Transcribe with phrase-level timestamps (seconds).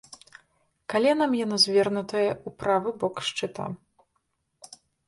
[0.93, 3.71] Каленам яно звернутае ў правы бок шчыта.